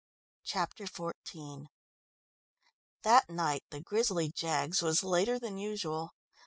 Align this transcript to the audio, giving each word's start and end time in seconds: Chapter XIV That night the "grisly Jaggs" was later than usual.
Chapter 0.43 0.85
XIV 0.85 1.67
That 3.03 3.29
night 3.29 3.61
the 3.69 3.81
"grisly 3.81 4.31
Jaggs" 4.31 4.81
was 4.81 5.03
later 5.03 5.37
than 5.37 5.59
usual. 5.59 6.15